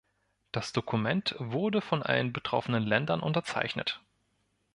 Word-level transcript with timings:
Das 0.51 0.73
Dokument 0.73 1.35
wurde 1.37 1.79
von 1.79 2.01
allen 2.01 2.33
betroffenen 2.33 2.81
Ländern 2.81 3.19
unterzeichnet. 3.19 4.01